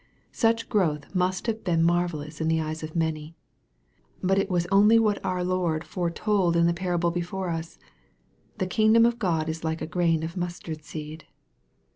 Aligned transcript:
Such 0.31 0.67
growth 0.67 1.13
must 1.13 1.45
have 1.45 1.63
been 1.63 1.83
marvellous 1.83 2.41
in 2.41 2.47
the 2.47 2.59
eyes 2.59 2.81
of 2.81 2.95
many. 2.95 3.35
But 4.23 4.39
it 4.39 4.49
was 4.49 4.65
only 4.71 4.97
what 4.97 5.23
our 5.23 5.43
Lord 5.43 5.83
foretold 5.83 6.55
in 6.57 6.65
the 6.65 6.73
parable 6.73 7.11
before 7.11 7.49
us. 7.49 7.77
"The 8.57 8.65
kingdom 8.65 9.05
of 9.05 9.19
God 9.19 9.47
is 9.47 9.63
like 9.63 9.79
a 9.79 9.85
grain 9.85 10.23
of 10.23 10.35
mustard 10.35 10.83
seed." 10.83 11.25